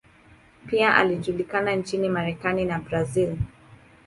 [0.67, 3.37] Pia alijulikana nchini Marekani na Brazil.